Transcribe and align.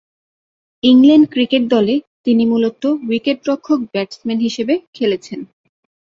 England 0.83 1.25
cricket 1.33 1.63
দলে 1.73 1.95
তিনি 2.25 2.43
মূলতঃ 2.45 2.85
উইকেট-রক্ষক-ব্যাটসম্যান 3.07 4.39
হিসেবে 4.39 4.73
খেলেছেন। 4.95 5.39